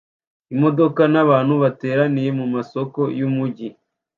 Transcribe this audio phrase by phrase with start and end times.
[0.53, 3.67] Imodoka nabantu bateraniye mumasoko yumujyi